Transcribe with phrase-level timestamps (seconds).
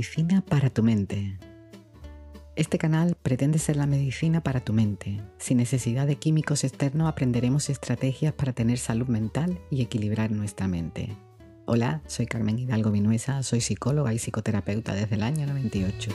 [0.00, 1.36] medicina para tu mente.
[2.56, 5.20] Este canal pretende ser la medicina para tu mente.
[5.36, 11.14] Sin necesidad de químicos externos aprenderemos estrategias para tener salud mental y equilibrar nuestra mente.
[11.66, 16.10] Hola, soy Carmen Hidalgo Vinuesa, soy psicóloga y psicoterapeuta desde el año 98.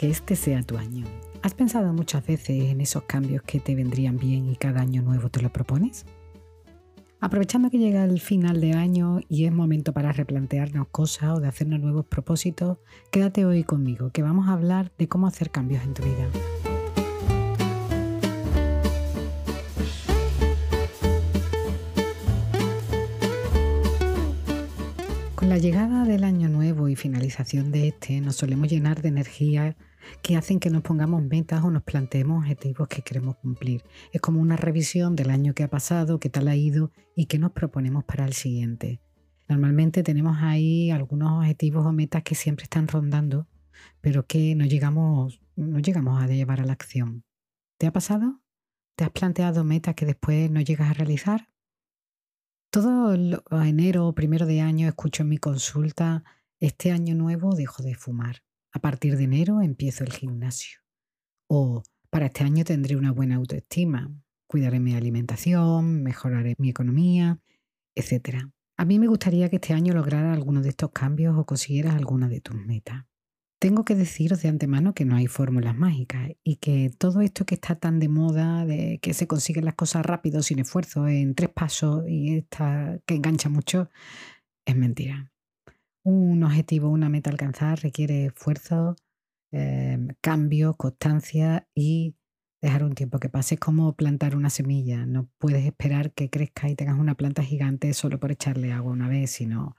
[0.00, 1.04] Que este sea tu año.
[1.42, 5.28] ¿Has pensado muchas veces en esos cambios que te vendrían bien y cada año nuevo
[5.28, 6.06] te lo propones?
[7.20, 11.48] Aprovechando que llega el final de año y es momento para replantearnos cosas o de
[11.48, 12.78] hacernos nuevos propósitos,
[13.10, 16.30] quédate hoy conmigo, que vamos a hablar de cómo hacer cambios en tu vida.
[25.34, 29.76] Con la llegada del año nuevo y finalización de este, nos solemos llenar de energía
[30.22, 33.84] que hacen que nos pongamos metas o nos planteemos objetivos que queremos cumplir.
[34.12, 37.38] Es como una revisión del año que ha pasado, qué tal ha ido y qué
[37.38, 39.00] nos proponemos para el siguiente.
[39.48, 43.48] Normalmente tenemos ahí algunos objetivos o metas que siempre están rondando,
[44.00, 47.24] pero que no llegamos, no llegamos a llevar a la acción.
[47.78, 48.40] ¿Te ha pasado?
[48.96, 51.48] ¿Te has planteado metas que después no llegas a realizar?
[52.70, 53.12] Todo
[53.64, 56.22] enero o primero de año escucho en mi consulta,
[56.60, 58.44] este año nuevo dejo de fumar.
[58.72, 60.78] A partir de enero empiezo el gimnasio.
[61.48, 64.12] O para este año tendré una buena autoestima,
[64.46, 67.40] cuidaré mi alimentación, mejoraré mi economía,
[67.94, 68.48] etc.
[68.76, 72.28] A mí me gustaría que este año lograra alguno de estos cambios o consiguieras alguna
[72.28, 73.04] de tus metas.
[73.60, 77.56] Tengo que deciros de antemano que no hay fórmulas mágicas y que todo esto que
[77.56, 81.50] está tan de moda, de que se consiguen las cosas rápido, sin esfuerzo, en tres
[81.50, 83.90] pasos y esta que engancha mucho,
[84.64, 85.29] es mentira.
[86.04, 88.96] Un objetivo, una meta alcanzar requiere esfuerzo,
[89.52, 92.16] em, cambio, constancia y
[92.62, 93.56] dejar un tiempo que pase.
[93.56, 95.04] Es como plantar una semilla.
[95.06, 99.08] No puedes esperar que crezca y tengas una planta gigante solo por echarle agua una
[99.08, 99.76] vez, sino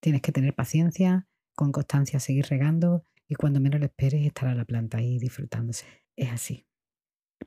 [0.00, 4.64] tienes que tener paciencia, con constancia seguir regando y cuando menos lo esperes estará la
[4.64, 5.86] planta ahí disfrutándose.
[6.16, 6.66] Es así.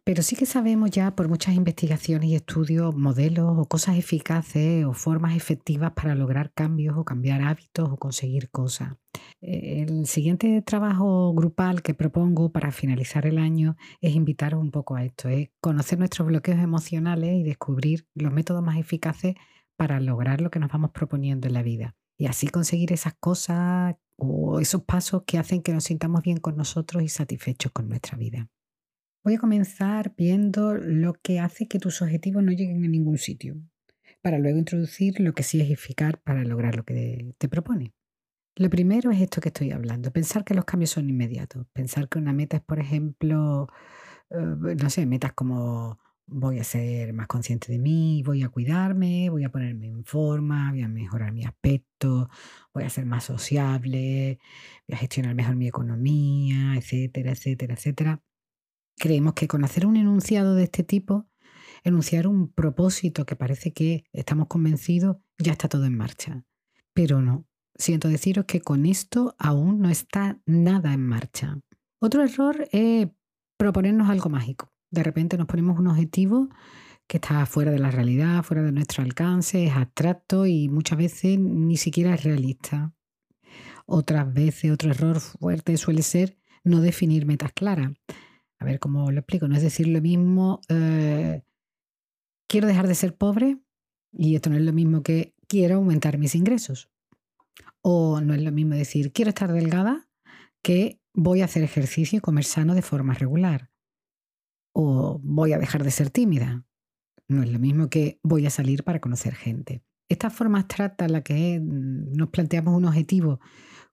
[0.04, 4.94] Pero sí que sabemos ya por muchas investigaciones y estudios modelos o cosas eficaces o
[4.94, 8.94] formas efectivas para lograr cambios o cambiar hábitos o conseguir cosas.
[9.42, 15.04] El siguiente trabajo grupal que propongo para finalizar el año es invitaros un poco a
[15.04, 19.36] esto, es conocer nuestros bloqueos emocionales y descubrir los métodos más eficaces
[19.76, 21.96] para lograr lo que nos vamos proponiendo en la vida.
[22.18, 26.58] Y así conseguir esas cosas o esos pasos que hacen que nos sintamos bien con
[26.58, 28.50] nosotros y satisfechos con nuestra vida.
[29.28, 33.58] Voy a comenzar viendo lo que hace que tus objetivos no lleguen a ningún sitio,
[34.22, 37.94] para luego introducir lo que sí es eficaz para lograr lo que te propone.
[38.56, 42.20] Lo primero es esto que estoy hablando, pensar que los cambios son inmediatos, pensar que
[42.20, 43.68] una meta es, por ejemplo,
[44.30, 49.30] eh, no sé, metas como voy a ser más consciente de mí, voy a cuidarme,
[49.30, 52.30] voy a ponerme en forma, voy a mejorar mi aspecto,
[52.74, 54.40] voy a ser más sociable,
[54.88, 58.22] voy a gestionar mejor mi economía, etcétera, etcétera, etcétera.
[58.98, 61.28] Creemos que con hacer un enunciado de este tipo,
[61.84, 66.46] enunciar un propósito que parece que estamos convencidos, ya está todo en marcha.
[66.94, 67.46] Pero no.
[67.76, 71.60] Siento deciros que con esto aún no está nada en marcha.
[72.00, 73.08] Otro error es
[73.56, 74.74] proponernos algo mágico.
[74.90, 76.50] De repente nos ponemos un objetivo
[77.08, 81.40] que está fuera de la realidad, fuera de nuestro alcance, es abstracto y muchas veces
[81.40, 82.94] ni siquiera es realista.
[83.86, 87.92] Otras veces, otro error fuerte suele ser no definir metas claras.
[88.60, 89.48] A ver cómo lo explico.
[89.48, 91.44] No es decir lo mismo, eh,
[92.48, 93.58] quiero dejar de ser pobre
[94.12, 96.90] y esto no es lo mismo que quiero aumentar mis ingresos.
[97.82, 100.08] O no es lo mismo decir quiero estar delgada
[100.62, 103.70] que voy a hacer ejercicio y comer sano de forma regular
[104.80, 106.64] o voy a dejar de ser tímida.
[107.28, 109.82] No es lo mismo que voy a salir para conocer gente.
[110.08, 113.40] Esta forma abstracta en la que mm, nos planteamos un objetivo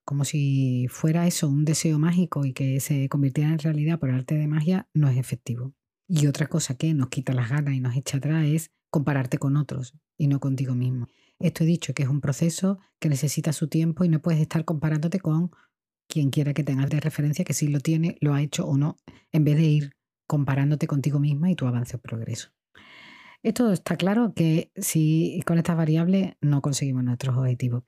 [0.05, 4.35] como si fuera eso, un deseo mágico y que se convirtiera en realidad por arte
[4.35, 5.73] de magia, no es efectivo.
[6.07, 9.57] Y otra cosa que nos quita las ganas y nos echa atrás es compararte con
[9.57, 11.07] otros y no contigo mismo.
[11.39, 14.63] Esto he dicho que es un proceso que necesita su tiempo y no puedes estar
[14.63, 15.51] comparándote con
[16.07, 18.97] quien quiera que tengas de referencia que si lo tiene, lo ha hecho o no,
[19.31, 19.91] en vez de ir
[20.27, 22.49] comparándote contigo misma y tu avance o progreso.
[23.43, 27.83] Esto está claro que si con estas variables no conseguimos nuestros objetivos.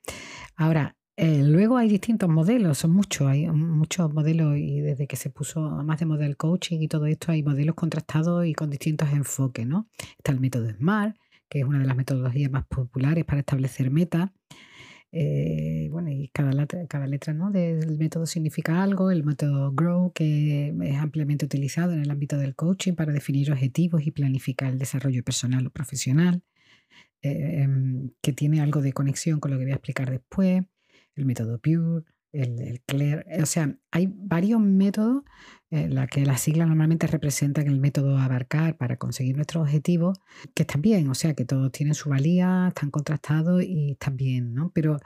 [0.55, 5.31] Ahora, eh, luego hay distintos modelos, son muchos, hay muchos modelos y desde que se
[5.31, 9.65] puso más de model coaching y todo esto hay modelos contrastados y con distintos enfoques,
[9.65, 9.89] ¿no?
[10.17, 11.17] Está el método SMART,
[11.49, 14.29] que es una de las metodologías más populares para establecer metas.
[15.11, 17.49] Eh, bueno, y cada letra, cada letra ¿no?
[17.49, 19.09] del método significa algo.
[19.09, 24.05] El método GROW, que es ampliamente utilizado en el ámbito del coaching para definir objetivos
[24.05, 26.43] y planificar el desarrollo personal o profesional,
[27.23, 30.63] eh, em, que tiene algo de conexión con lo que voy a explicar después.
[31.17, 33.25] El método PURE, el, CLAIR.
[33.41, 35.23] O sea, hay varios métodos
[35.69, 40.17] en la que las siglas normalmente representan el método abarcar para conseguir nuestros objetivos,
[40.53, 44.53] que están bien, o sea, que todos tienen su valía, están contrastados y están bien,
[44.53, 44.71] ¿no?
[44.73, 44.97] Pero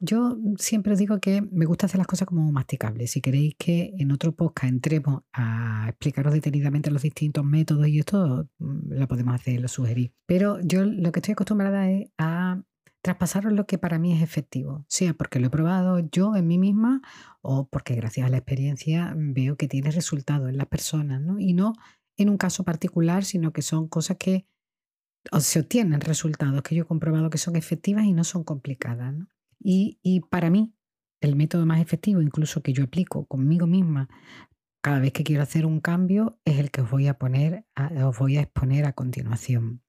[0.00, 3.12] yo siempre digo que me gusta hacer las cosas como masticables.
[3.12, 8.48] Si queréis que en otro podcast entremos a explicaros detenidamente los distintos métodos y esto,
[8.58, 10.12] mm, lo podemos hacer, lo sugerí.
[10.26, 12.62] Pero yo lo que estoy acostumbrada es a
[13.02, 16.58] traspasaros lo que para mí es efectivo, sea porque lo he probado yo en mí
[16.58, 17.02] misma
[17.40, 21.38] o porque gracias a la experiencia veo que tiene resultado en las personas, ¿no?
[21.38, 21.74] Y no
[22.16, 24.46] en un caso particular, sino que son cosas que
[25.40, 29.14] se obtienen resultados que yo he comprobado que son efectivas y no son complicadas.
[29.58, 30.74] Y, y, para mí,
[31.20, 34.08] el método más efectivo, incluso que yo aplico conmigo misma
[34.82, 37.64] cada vez que quiero hacer un cambio, es el que os voy a poner,
[38.04, 39.82] os voy a exponer a continuación.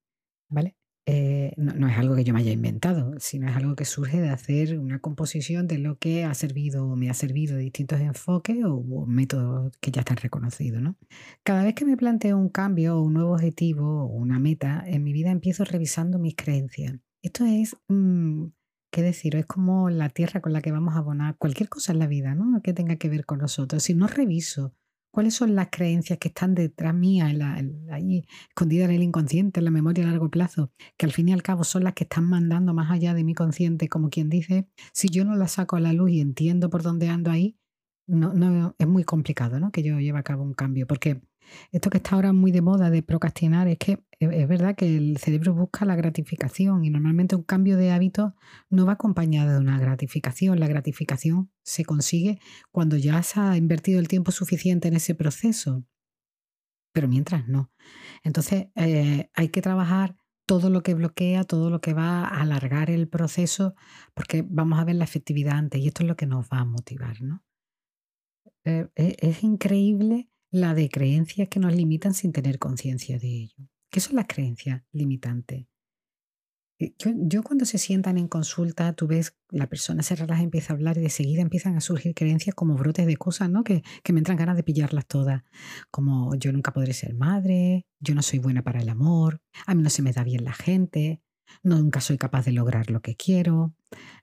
[0.50, 0.78] ¿Vale?
[1.06, 4.30] Eh, no, es algo que yo me haya inventado, sino es algo que surge de
[4.30, 8.58] hacer una composición de lo que ha servido o me ha servido de distintos enfoques
[8.66, 10.82] o, métodos que ya están reconocidos.
[10.82, 10.96] ¿no?
[11.44, 15.04] Cada vez que me planteo un cambio o un nuevo objetivo o una meta en
[15.04, 16.94] mi vida, empiezo revisando mis creencias.
[17.22, 18.46] Esto es, mm,
[18.92, 19.36] ¿qué decir?
[19.36, 22.34] Es como la tierra con la que vamos a abonar cualquier cosa en la vida,
[22.34, 22.62] ¿no?
[22.62, 23.84] Que tenga que ver con nosotros.
[23.84, 24.74] Si no reviso
[25.14, 27.32] ¿Cuáles son las creencias que están detrás mía,
[27.92, 31.34] ahí escondidas en el inconsciente, en la memoria a largo plazo, que al fin y
[31.34, 34.68] al cabo son las que están mandando más allá de mi consciente, como quien dice,
[34.92, 37.60] si yo no las saco a la luz y entiendo por dónde ando ahí,
[38.08, 39.72] no, no, es muy complicado ¿no?
[39.72, 41.22] que yo lleve a cabo un cambio, porque
[41.72, 45.18] esto que está ahora muy de moda de procrastinar es que es verdad que el
[45.18, 48.36] cerebro busca la gratificación y normalmente un cambio de hábito
[48.70, 50.60] no va acompañado de una gratificación.
[50.60, 52.40] La gratificación se consigue
[52.72, 55.86] cuando ya se ha invertido el tiempo suficiente en ese proceso,
[56.94, 57.72] pero mientras no.
[58.24, 62.90] Entonces eh, hay que trabajar todo lo que bloquea, todo lo que va a alargar
[62.90, 63.76] el proceso,
[64.14, 66.66] porque vamos a ver la efectividad antes y esto es lo que nos va a
[66.66, 67.22] motivar.
[67.22, 67.44] ¿no?
[68.66, 73.68] Eh, es increíble la de creencias que nos limitan sin tener conciencia de ello.
[73.90, 75.66] ¿Qué son las creencias limitantes?
[76.78, 80.76] Eh, yo, cuando se sientan en consulta, tú ves la persona se relaja, empieza a
[80.76, 83.64] hablar y de seguida empiezan a surgir creencias como brotes de cosas, ¿no?
[83.64, 85.42] Que, que me entran ganas de pillarlas todas.
[85.90, 89.82] Como yo nunca podré ser madre, yo no soy buena para el amor, a mí
[89.82, 91.24] no se me da bien la gente,
[91.62, 93.74] Nunca soy capaz de lograr lo que quiero,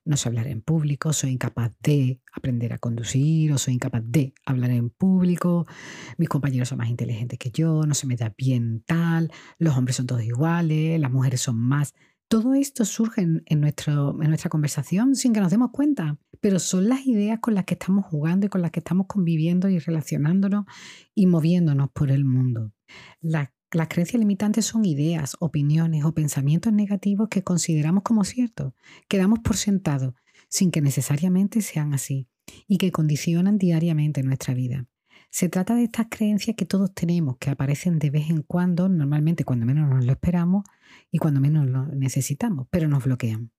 [0.05, 4.34] no sé hablar en público, soy incapaz de aprender a conducir o soy incapaz de
[4.44, 5.67] hablar en público,
[6.19, 9.96] mis compañeros son más inteligentes que yo, no se me da bien tal, los hombres
[9.96, 11.94] son todos iguales, las mujeres son más.
[12.28, 17.40] Todo esto surge en, nuestra conversación sin que nos demos cuenta, pero son las ideas
[17.40, 20.64] con las que estamos jugando y con las que estamos conviviendo y relacionándonos
[21.14, 22.72] y moviéndonos por el mundo.
[23.72, 28.72] Las creencias limitantes son ideas, opiniones o pensamientos negativos que consideramos como ciertos,
[29.08, 30.14] que damos por sentado,
[30.49, 32.28] sin que necesariamente sean así,
[32.67, 34.88] y que condicionan diariamente nuestra vida.
[35.31, 39.44] Se trata de estas creencias que todos tenemos, que aparecen de vez en cuando, normalmente
[39.44, 40.64] cuando menos nos lo esperamos
[41.12, 43.53] y cuando menos lo necesitamos, pero nos bloquean.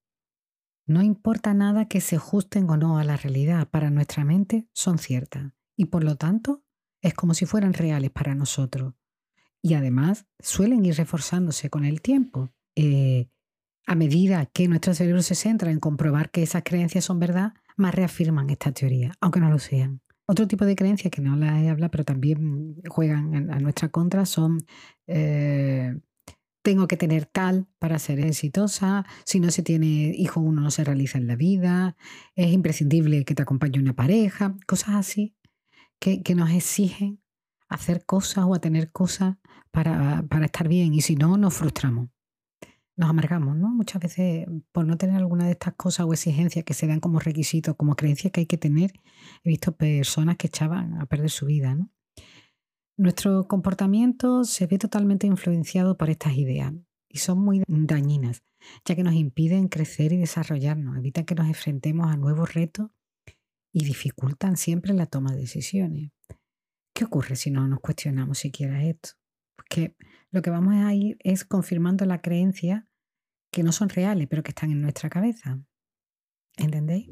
[0.86, 4.98] No importa nada que se ajusten o no a la realidad, para nuestra mente son
[4.98, 6.66] ciertas y por lo tanto
[7.02, 8.94] es como si fueran reales para nosotros
[9.62, 12.52] y además suelen ir reforzándose con el tiempo.
[12.76, 13.30] Eh,
[13.86, 17.96] a medida que nuestro cerebro se centra en comprobar que esas creencias son verdad, más
[17.96, 20.02] reafirman esta teoría, aunque no lo sean.
[20.28, 24.26] Otro tipo de creencias que no las he hablado, pero también juegan a nuestra contra,
[24.26, 24.60] son
[25.08, 25.94] eh,
[26.64, 30.84] tengo que tener tal para ser exitosa, si no se tiene hijo uno no se
[30.84, 31.98] realiza en la vida,
[32.36, 35.36] es imprescindible que te acompañe una pareja, cosas así
[36.00, 37.21] que, que nos exigen
[37.72, 39.38] hacer cosas o a tener cosas
[39.72, 42.10] para, para estar bien y si no, nos frustramos.
[42.98, 43.70] Nos amargamos, ¿no?
[43.70, 47.20] Muchas veces por no tener alguna de estas cosas o exigencias que se dan como
[47.20, 48.92] requisitos, como creencias que hay que tener,
[49.44, 51.78] he visto personas que echaban a perder su vida.
[52.98, 56.74] Nuestro comportamiento se ve totalmente influenciado por estas ideas
[57.08, 58.44] y son muy dañinas,
[58.86, 62.92] ya que nos impiden crecer y desarrollarnos, evitan que nos enfrentemos a nuevos retos
[63.72, 66.12] y dificultan siempre la toma de decisiones.
[67.02, 69.10] ¿Qué ocurre si no nos cuestionamos siquiera esto?
[69.56, 69.96] Porque
[70.30, 72.88] lo que vamos a ir es confirmando la creencia
[73.52, 75.60] que no son reales, pero que están en nuestra cabeza.
[76.58, 77.10] ¿Entendéis?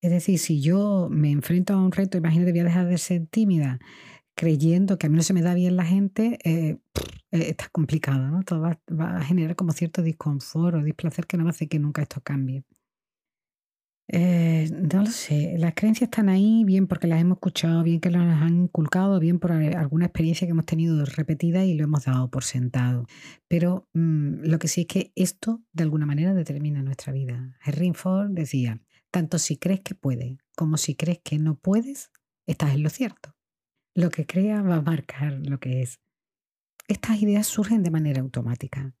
[0.00, 3.26] Es decir, si yo me enfrento a un reto, imagínate, voy a dejar de ser
[3.26, 3.80] tímida,
[4.36, 6.78] creyendo que a mí no se me da bien la gente, eh,
[7.32, 8.44] eh, está complicado, ¿no?
[8.44, 12.02] Todo va, va, a generar como cierto disconfort o displacer que no hacer que nunca
[12.02, 12.62] esto cambie.
[14.10, 18.10] Eh, no lo sé, las creencias están ahí bien porque las hemos escuchado, bien que
[18.10, 22.30] las han inculcado, bien por alguna experiencia que hemos tenido repetida y lo hemos dado
[22.30, 23.06] por sentado.
[23.48, 27.58] Pero mm, lo que sí es que esto de alguna manera determina nuestra vida.
[27.62, 32.10] Henry Ford decía, tanto si crees que puedes como si crees que no puedes,
[32.46, 33.36] estás en lo cierto.
[33.94, 36.00] Lo que creas va a marcar lo que es.
[36.88, 38.94] Estas ideas surgen de manera automática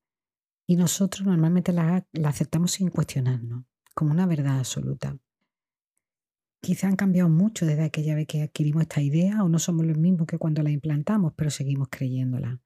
[0.66, 3.64] y nosotros normalmente las aceptamos sin cuestionarnos
[3.98, 5.18] como una verdad absoluta.
[6.62, 9.98] Quizá han cambiado mucho desde aquella vez que adquirimos esta idea o no somos los
[9.98, 12.60] mismos que cuando la implantamos, pero seguimos creyéndola.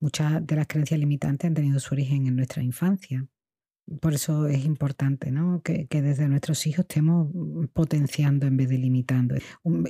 [0.00, 3.28] Muchas de las creencias limitantes han tenido su origen en nuestra infancia
[4.00, 5.62] por eso es importante ¿no?
[5.62, 7.28] que, desde nuestros hijos estemos
[7.72, 9.36] potenciando en vez de limitando.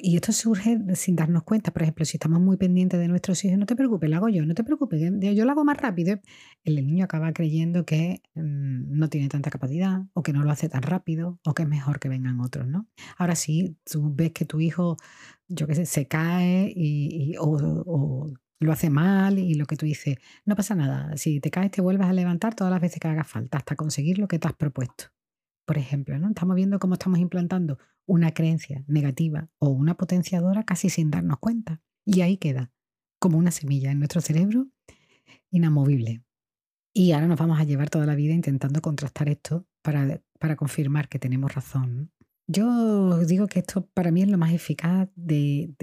[0.02, 1.72] Y esto surge sin darnos cuenta.
[1.72, 4.44] Por ejemplo, si estamos muy pendientes de nuestros hijos, no te preocupes, lo hago yo,
[4.44, 6.20] no te preocupes, yo lo hago más rápido.
[6.64, 10.68] El niño acaba creyendo que mm, no tiene tanta capacidad o que no lo hace
[10.68, 12.66] tan rápido o que es mejor que vengan otros.
[12.66, 12.88] ¿no?
[13.16, 14.96] Ahora sí, tú ves que tu hijo,
[15.48, 18.26] yo qué sé, se cae y, o
[18.58, 21.82] lo hace mal y lo que tú dices, no pasa nada, si te caes te
[21.82, 24.54] vuelves a levantar todas las veces que haga falta hasta conseguir lo que te has
[24.54, 25.06] propuesto.
[25.66, 26.28] Por ejemplo, ¿no?
[26.28, 31.82] estamos viendo cómo estamos implantando una creencia negativa o una potenciadora casi sin darnos cuenta.
[32.04, 32.70] Y ahí queda,
[33.18, 34.68] como una semilla en nuestro cerebro,
[35.50, 36.22] inamovible.
[36.94, 41.08] Y ahora nos vamos a llevar toda la vida intentando contrastar esto para, para confirmar
[41.08, 42.12] que tenemos razón.
[42.48, 45.74] Yo digo que esto para mí es lo más eficaz de,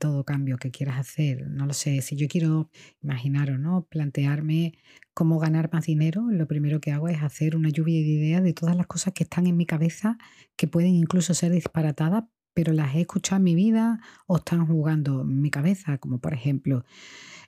[0.00, 1.46] todo cambio que quieras hacer.
[1.48, 2.70] No lo sé, si yo quiero,
[3.02, 3.86] imaginaros, ¿no?
[3.90, 4.72] Plantearme
[5.12, 8.54] cómo ganar más dinero, lo primero que hago es hacer una lluvia de ideas de
[8.54, 10.16] todas las cosas que están en mi cabeza,
[10.56, 12.24] que pueden incluso ser disparatadas,
[12.54, 16.32] pero las he escuchado en mi vida o están jugando en mi cabeza, como por
[16.32, 16.84] ejemplo,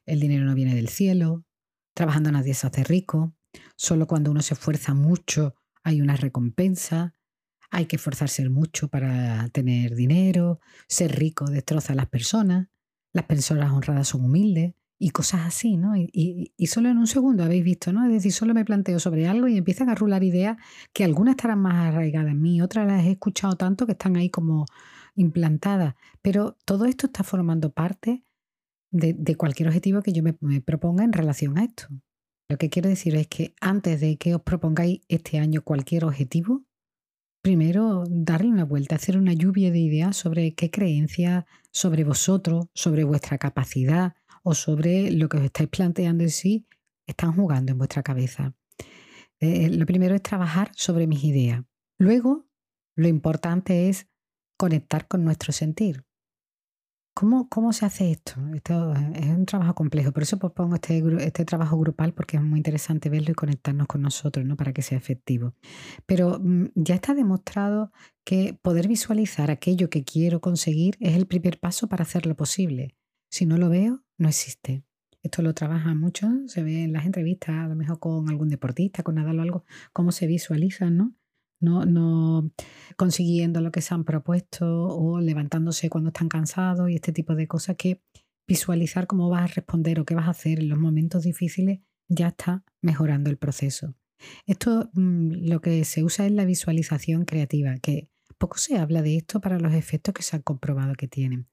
[0.05, 1.47] el dinero no viene del cielo,
[1.95, 3.35] trabajando nadie se hace rico,
[3.77, 7.15] solo cuando uno se esfuerza mucho hay una recompensa
[7.71, 12.69] hay que esforzarse mucho para tener dinero, ser rico destroza a las personas,
[13.13, 15.97] las personas honradas son humildes y cosas así, ¿no?
[15.97, 18.05] Y, solo en un segundo habéis visto, ¿no?
[18.05, 20.59] Es decir, solo me planteo sobre algo y empiezan a rular ideas
[20.93, 24.29] que algunas estarán más arraigadas en mí, otras las he escuchado tanto que están ahí
[24.29, 24.67] como
[25.15, 28.25] implantadas, pero todo esto está formando parte
[28.93, 31.87] de, cualquier objetivo que yo me proponga en relación a esto.
[32.51, 36.65] Lo que quiero decir es que antes de que os propongáis este año cualquier objetivo,
[37.43, 43.05] primero darle una vuelta, hacer una lluvia de ideas sobre qué creencias, sobre vosotros, sobre
[43.05, 46.67] vuestra capacidad o sobre lo que os estáis planteando en sí,
[47.07, 48.55] están jugando en vuestra cabeza.
[49.39, 51.63] Eh, lo primero es trabajar sobre mis ideas.
[51.99, 52.47] Luego,
[52.95, 54.07] lo importante es
[54.57, 56.05] conectar con nuestro sentir.
[57.21, 58.41] ¿Cómo, se hace esto?
[58.55, 62.59] Esto es un trabajo complejo, por eso propongo este, este trabajo grupal porque es muy
[62.59, 64.57] interesante verlo y conectarnos con nosotros, ¿no?
[64.57, 65.55] Para que sea efectivo.
[66.07, 67.93] Pero mm, ya está demostrado
[68.25, 72.97] que poder visualizar aquello que quiero conseguir es el primer paso para hacerlo posible.
[73.29, 74.87] Si no lo veo, no existe.
[75.23, 79.03] Esto lo trabaja mucho, se ve en las entrevistas, a lo mejor con algún deportista,
[79.03, 81.15] con nada o algo, cómo se visualizan, ¿no?
[81.61, 82.51] No,
[82.97, 87.47] consiguiendo lo que se han propuesto o levantándose cuando están cansados y este tipo de
[87.47, 88.03] cosas que
[88.49, 92.29] visualizar cómo vas a responder o qué vas a hacer en los momentos difíciles ya
[92.29, 93.95] está mejorando el proceso.
[94.47, 99.19] Esto mm, lo que se usa es la visualización creativa, que poco se habla de
[99.19, 101.47] esto para los efectos que se han comprobado que tienen.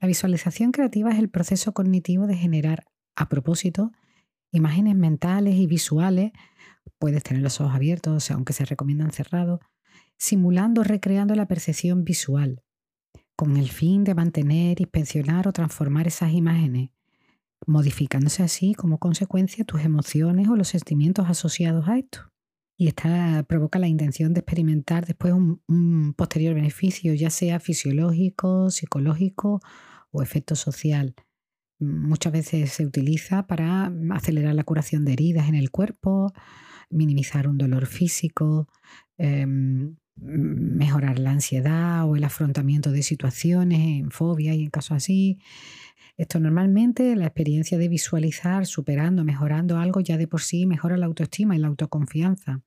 [0.00, 3.92] La visualización creativa es el proceso cognitivo de generar a propósito
[4.50, 6.32] imágenes mentales y visuales
[6.98, 9.60] Puedes tener los ojos abiertos, aunque se recomiendan cerrados,
[10.18, 12.62] simulando o recreando la percepción visual,
[13.36, 16.90] con el fin de mantener, inspeccionar o transformar esas imágenes,
[17.66, 22.30] modificándose así como consecuencia tus emociones o los sentimientos asociados a esto.
[22.76, 28.70] Y esta provoca la intención de experimentar después un, un posterior beneficio, ya sea fisiológico,
[28.70, 29.60] psicológico
[30.10, 31.14] o efecto social
[31.82, 36.32] muchas veces se utiliza para acelerar la curación de heridas en el cuerpo,
[36.92, 38.68] minimizar un dolor físico,
[39.18, 45.38] em, mejorar la ansiedad o el afrontamiento de situaciones en fobia y en casos así.
[46.16, 51.06] Esto normalmente, la experiencia de visualizar, superando, mejorando algo, ya de por sí mejora la
[51.06, 52.62] autoestima y la autoconfianza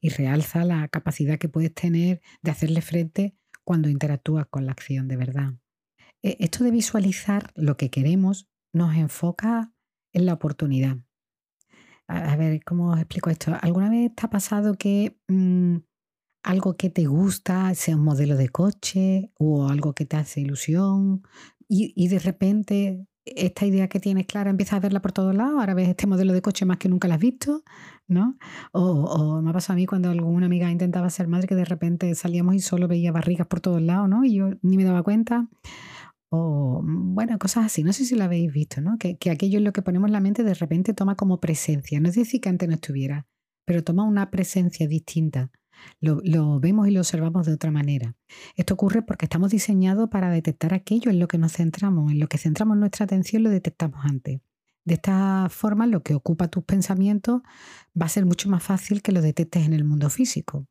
[0.00, 5.08] y realza la capacidad que puedes tener de hacerle frente cuando interactúas con la acción
[5.08, 5.54] de verdad.
[6.22, 9.72] E, esto de visualizar lo que queremos nos enfoca
[10.12, 11.05] en la oportunidad.
[12.08, 13.56] A, ver, ¿cómo os explico esto?
[13.60, 15.78] ¿Alguna vez te ha pasado que mm,
[16.44, 21.22] algo que te gusta sea un modelo de coche o algo que te hace ilusión
[21.68, 25.74] y, de repente esta idea que tienes clara empiezas a verla por todos lados, ahora
[25.74, 27.64] ves este modelo de coche más que nunca la has visto,
[28.06, 28.38] ¿no?
[28.70, 32.14] O, me ha pasado a mí cuando alguna amiga intentaba ser madre que de repente
[32.14, 34.24] salíamos y solo veía barrigas por todos lados, ¿no?
[34.24, 35.48] Y yo ni me daba cuenta.
[36.36, 38.98] O, bueno, cosas así, no sé si lo habéis visto, ¿no?
[38.98, 42.08] Que, que aquello en lo que ponemos la mente de repente toma como presencia, no
[42.08, 43.26] es decir que antes no estuviera,
[43.64, 45.50] pero toma una presencia distinta.
[46.00, 48.14] Lo, vemos y lo observamos de otra manera.
[48.54, 52.28] Esto ocurre porque estamos diseñados para detectar aquello en lo que nos centramos, en lo
[52.28, 54.40] que centramos nuestra atención lo detectamos antes.
[54.84, 57.42] De esta forma, lo que ocupa tus pensamientos
[58.00, 60.66] va a ser mucho más fácil que lo detectes en el mundo físico.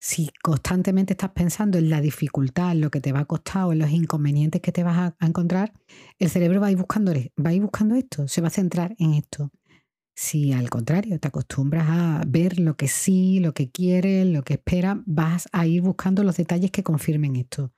[0.00, 3.72] Si constantemente estás pensando en la dificultad, en lo que te va a costar o
[3.72, 5.72] en los inconvenientes que te vas a, encontrar,
[6.18, 9.14] el cerebro va a buscando, va a ir buscando esto, se va a centrar en
[9.14, 9.50] esto.
[10.16, 14.54] Si al contrario te acostumbras a ver lo que sí, lo que quieres, lo que
[14.54, 17.72] esperas, vas a ir buscando los detalles que confirmen esto.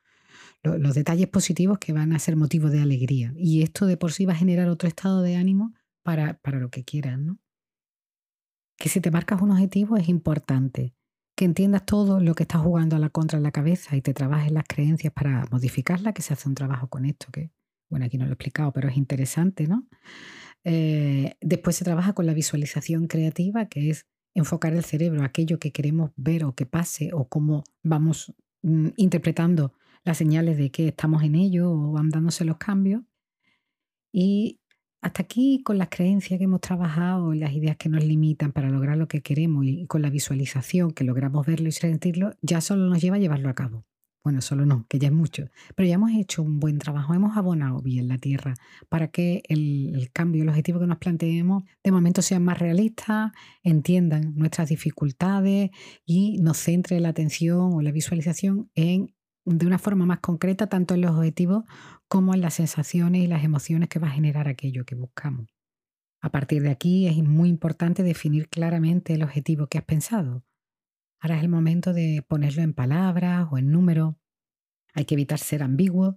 [0.62, 3.32] Los, detalles positivos que van a ser motivo de alegría.
[3.36, 6.70] Y esto de por sí va a generar otro estado de ánimo para, para lo
[6.70, 7.38] que quieras, ¿no?
[8.76, 10.95] Que si te marcas un objetivo es importante.
[11.36, 14.14] Que entiendas todo lo que estás jugando a la contra en la cabeza y te
[14.14, 17.52] trabajes las creencias para modificarla, que se hace un trabajo con esto, que,
[17.88, 19.86] bueno, aquí no lo he explicado, pero es interesante, ¿no?
[20.64, 25.58] Eh, después se trabaja con la visualización creativa, que es enfocar el cerebro a aquello
[25.58, 29.72] que queremos ver o que pase o cómo vamos mm, interpretando
[30.04, 33.02] las señales de que estamos en ello o van dándose los cambios.
[34.12, 34.60] Y
[35.00, 38.96] hasta aquí con las creencias que hemos trabajado, las ideas que nos limitan para lograr
[38.96, 43.00] lo que queremos y con la visualización que logramos verlo y sentirlo, ya solo nos
[43.00, 43.84] lleva a llevarlo a cabo.
[44.26, 45.50] Bueno, solo no, que ya es mucho.
[45.76, 48.54] Pero ya hemos hecho un buen trabajo, hemos abonado bien la tierra
[48.88, 53.30] para que el, cambio, el objetivo que nos planteemos, de momento sean más realistas,
[53.62, 55.70] entiendan nuestras dificultades
[56.04, 59.14] y nos centre la atención o la visualización en
[59.46, 61.64] de una forma más concreta, tanto en los objetivos
[62.08, 65.46] como en las sensaciones y las emociones que va a generar aquello que buscamos.
[66.20, 70.44] A partir de aquí es muy importante definir claramente el objetivo que has pensado
[71.20, 74.14] Ahora es el momento de ponerlo en palabras o en números.
[74.94, 76.16] Hay que evitar ser ambiguo,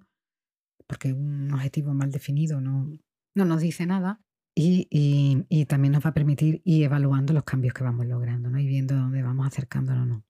[0.87, 2.97] porque un objetivo mal definido no,
[3.35, 4.21] no nos dice nada.
[4.55, 8.59] Y, también nos va a permitir ir evaluando los cambios que vamos logrando ¿no?
[8.59, 10.25] y viendo dónde vamos acercándonos o no.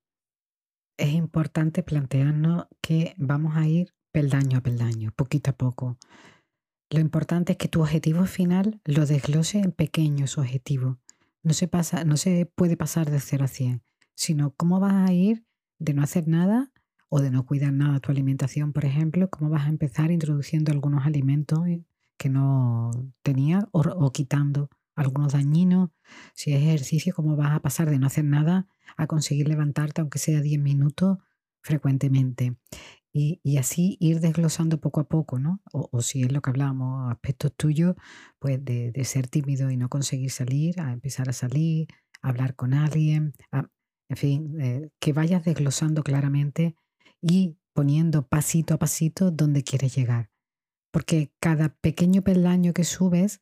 [0.99, 5.97] Es importante plantearnos que vamos a ir peldaño a peldaño, poquito a poco.
[6.89, 10.97] Lo importante es que tu objetivo final lo desglose en pequeños objetivos.
[11.43, 13.83] No se, pasa, no se puede pasar de 0 a 100
[14.19, 15.45] sino cómo vas a ir
[15.77, 16.73] de no hacer nada
[17.07, 21.05] o de no cuidar nada tu alimentación, por ejemplo, cómo vas a empezar introduciendo algunos
[21.05, 21.61] alimentos
[22.17, 22.91] que no
[23.23, 25.91] tenías o, quitando algunos dañinos.
[26.33, 30.19] Si es ejercicio, cómo vas a pasar de no hacer nada a conseguir levantarte, aunque
[30.19, 31.19] sea 10 minutos,
[31.61, 32.55] frecuentemente.
[33.11, 35.61] Y, así ir desglosando poco a poco, ¿no?
[35.73, 37.95] O, si es lo que hablamos, aspectos tuyos,
[38.37, 41.87] pues de, ser tímido y no conseguir salir, a empezar a salir,
[42.21, 43.67] a hablar con alguien, a,
[44.09, 46.75] en fin, eh, que vayas desglosando claramente
[47.21, 50.29] y poniendo pasito a pasito donde quieres llegar.
[50.91, 53.41] Porque cada pequeño peldaño que subes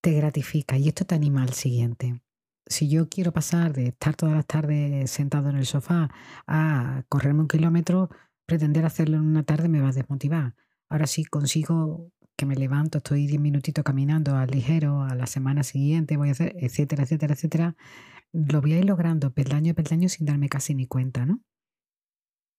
[0.00, 2.22] te gratifica y esto te anima al siguiente.
[2.66, 6.10] Si yo quiero pasar de estar todas las tardes sentado en el sofá
[6.46, 8.10] a correrme un kilómetro,
[8.44, 10.54] pretender hacerlo en una tarde me va a desmotivar.
[10.88, 15.62] Ahora sí consigo que me levanto, estoy 10 minutitos caminando al ligero, a la semana
[15.62, 17.76] siguiente voy a hacer, etcétera, etcétera, etcétera,
[18.32, 21.40] lo voy a ir logrando peldaño a peldaño sin darme casi ni cuenta, ¿no?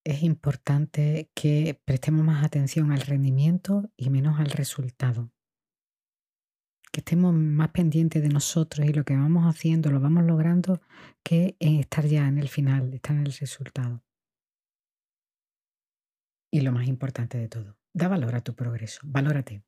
[0.03, 5.31] Es importante que prestemos más atención al rendimiento y menos al resultado.
[6.97, 10.81] Estemos más pendientes de nosotros y lo que vamos haciendo, lo vamos logrando,
[11.23, 14.03] que estar ya en el final, estar en el resultado.
[16.51, 19.63] Y lo más importante de todo, da valor a tu progreso, valórate.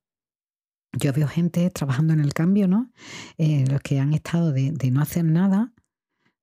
[0.94, 2.92] Yo veo gente trabajando en el cambio, ¿no?
[3.38, 5.72] Eh, los que han estado de no hacer nada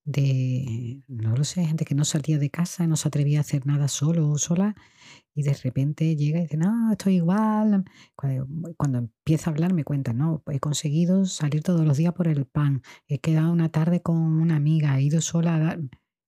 [0.07, 3.67] de, no lo sé, gente que no salía de casa, no se atrevía a hacer
[3.67, 4.77] nada solo o sola
[5.35, 7.85] y de repente llega y dice, no, estoy igual.
[8.15, 12.47] Cuando, empieza a hablar me cuenta, no, he conseguido salir todos los días por el
[12.47, 15.81] pan, he quedado una tarde con una amiga, he ido sola a dar...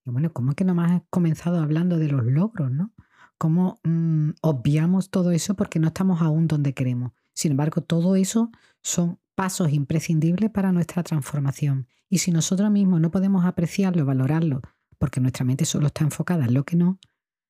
[0.04, 2.92] Y bueno, ¿cómo es que nomás has comenzado hablando de los logros, no?
[3.38, 7.12] ¿Cómo mm, obviamos todo eso porque no estamos aún donde queremos?
[7.32, 8.50] Sin embargo, todo eso
[8.82, 11.86] son pasos imprescindibles para nuestra transformación.
[12.10, 14.62] Y si nosotros mismos no podemos apreciarlo, valorarlo,
[14.98, 16.98] porque nuestra mente solo está enfocada en lo que no,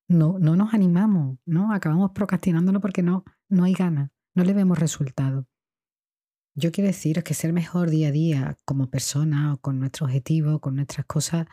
[0.06, 1.72] no, no nos animamos, ¿no?
[1.72, 5.48] Acabamos procrastinándolo porque no, no hay ganas, no le vemos resultado.
[6.54, 10.60] Yo quiero decir que ser mejor día a día como persona o con nuestro objetivo,
[10.60, 11.46] con nuestras cosas,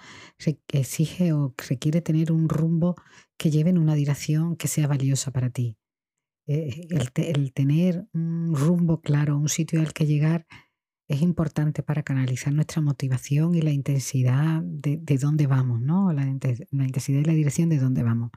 [0.67, 2.95] exige o requiere tener un rumbo
[3.38, 5.78] que lleve en una dirección que sea valiosa para ti.
[6.47, 10.45] Eh, el, tener un rumbo claro, un sitio al que llegar,
[11.08, 16.12] es importante para canalizar nuestra motivación y la intensidad de, dónde vamos, ¿no?
[16.12, 18.31] La, la intensidad y la dirección de dónde vamos.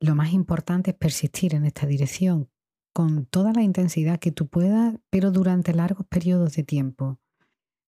[0.00, 2.50] Lo más importante es persistir en esta dirección
[2.92, 7.20] con toda la intensidad que tú puedas, pero durante largos periodos de tiempo.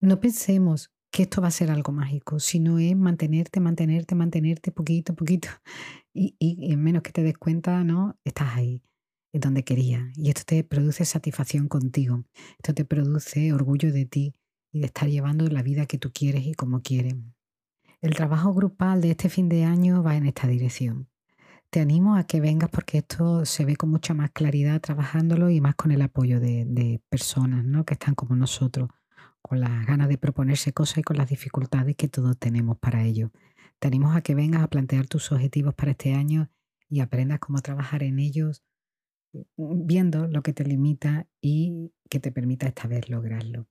[0.00, 5.14] No pensemos que esto va a ser algo mágico, sino es mantenerte, mantenerte, mantenerte poquito,
[5.14, 5.48] poquito.
[6.20, 8.18] Y, en menos que te des cuenta, ¿no?
[8.24, 8.82] Estás ahí,
[9.32, 10.02] en donde querías.
[10.16, 12.24] Y esto te produce satisfacción contigo.
[12.58, 14.34] Esto te produce orgullo de ti
[14.72, 17.14] y de estar llevando la vida que tú quieres y como quieres.
[18.00, 21.08] El trabajo grupal de este fin de año va en esta dirección.
[21.70, 25.60] Te animo a que vengas porque esto se ve con mucha más claridad trabajándolo y
[25.60, 27.84] más con el apoyo de, de personas ¿no?
[27.84, 28.88] que están como nosotros
[29.42, 33.30] con las ganas de proponerse cosas y con las dificultades que todos tenemos para ello.
[33.78, 36.50] Te animo a que vengas a plantear tus objetivos para este año
[36.88, 38.64] y aprendas cómo trabajar en ellos,
[39.32, 43.68] mm, viendo lo que te limita y que te permita esta vez lograrlo.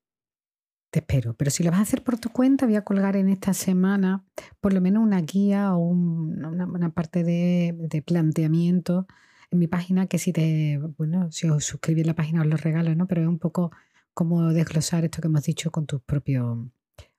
[0.89, 3.27] Te espero, pero si lo vas a hacer por tu cuenta, voy a colgar en
[3.27, 4.25] esta semana
[4.61, 9.05] por lo menos una guía o una, parte de, planteamiento
[9.51, 12.95] en mi página que si te, bueno, si os suscribís la página os lo regalo,
[12.95, 13.05] ¿no?
[13.07, 13.71] Pero es un poco
[14.17, 16.57] cómo desglosar esto que hemos dicho con tus propios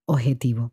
[0.04, 0.72] objetivos.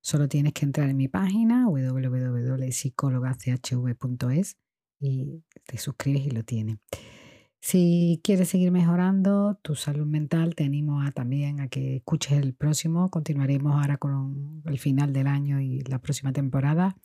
[0.00, 4.56] Solo tienes que entrar en mi página www.psicologachv.es
[4.98, 6.78] y te suscribes y lo tienes.
[7.60, 12.54] Si quieres seguir mejorando tu salud mental, te animo a, también a que escuches el
[12.54, 13.10] próximo.
[13.10, 16.96] Continuaremos ahora con el final del año y la próxima temporada.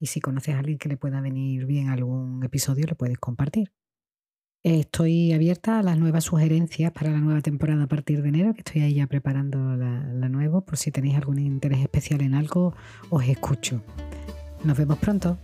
[0.00, 3.70] Y si conoces a alguien que le pueda venir bien algún episodio, lo puedes compartir.
[4.62, 8.60] Estoy abierta a las nuevas sugerencias para la nueva temporada a partir de enero, que
[8.60, 10.60] estoy ahí ya preparando la, la nueva.
[10.60, 12.74] Por si tenéis algún interés especial en algo,
[13.10, 13.82] os escucho.
[14.64, 15.38] Nos vemos pronto.